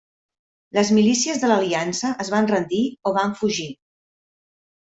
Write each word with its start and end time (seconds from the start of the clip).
Les 0.77 0.89
milícies 0.99 1.43
de 1.43 1.51
l'Aliança 1.51 2.11
es 2.25 2.33
van 2.37 2.51
rendir 2.55 2.83
o 3.11 3.15
van 3.19 3.37
fugir. 3.43 3.69